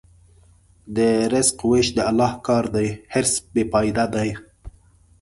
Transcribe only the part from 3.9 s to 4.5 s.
دی.